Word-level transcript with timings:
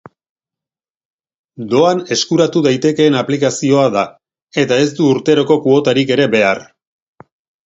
Doan 1.73 2.01
eskuratu 2.15 2.63
daitekeen 2.67 3.19
aplikazioa 3.19 3.85
da, 3.97 4.07
eta 4.65 4.81
ez 4.87 4.89
du 5.03 5.11
urteko 5.13 5.61
kuotarik 5.69 6.17
ere 6.19 6.29
behar. 6.39 6.65